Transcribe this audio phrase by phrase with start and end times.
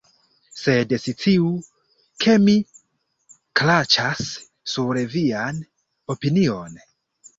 [0.59, 1.51] Sed sciu,
[2.25, 2.55] ke mi
[3.61, 4.33] kraĉas
[4.75, 5.61] sur vian
[6.15, 6.81] opinion!